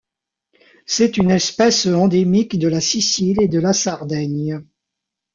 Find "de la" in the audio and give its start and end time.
2.57-2.81, 3.47-3.71